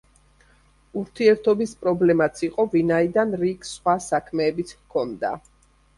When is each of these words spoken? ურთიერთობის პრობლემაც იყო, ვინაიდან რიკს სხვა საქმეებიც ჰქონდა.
ურთიერთობის 1.01 1.75
პრობლემაც 1.83 2.43
იყო, 2.49 2.65
ვინაიდან 2.77 3.39
რიკს 3.45 3.75
სხვა 3.77 3.97
საქმეებიც 4.07 4.77
ჰქონდა. 4.79 5.35